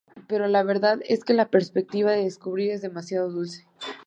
Pero 0.27 0.47
la 0.47 0.63
verdad 0.63 0.97
es 1.07 1.23
que 1.23 1.35
la 1.35 1.51
perspectiva 1.51 2.09
de 2.11 2.23
descubrir 2.23 2.71
es 2.71 2.81
demasiado 2.81 3.29
"dulce. 3.29 3.67